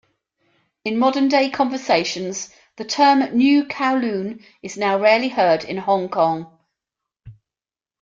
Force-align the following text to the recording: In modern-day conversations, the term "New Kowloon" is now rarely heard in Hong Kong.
In 0.83 0.97
modern-day 0.97 1.51
conversations, 1.51 2.49
the 2.77 2.83
term 2.85 3.19
"New 3.37 3.65
Kowloon" 3.65 4.43
is 4.63 4.75
now 4.75 4.97
rarely 4.99 5.29
heard 5.29 5.63
in 5.63 5.77
Hong 5.77 6.09
Kong. 6.09 6.57